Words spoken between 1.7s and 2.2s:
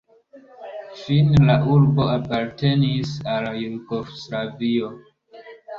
urbo